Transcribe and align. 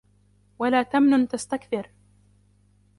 وَلَا 0.59 0.83
تَمْنُنْ 0.83 1.27
تَسْتَكْثِرُ 1.27 1.89